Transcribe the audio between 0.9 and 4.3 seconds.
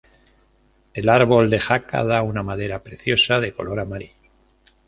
El árbol de jaca da una madera preciosa de color amarillo.